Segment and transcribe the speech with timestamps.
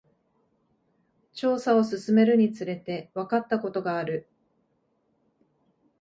[1.33, 4.27] 調査を進めるにつれて、わかったことがある。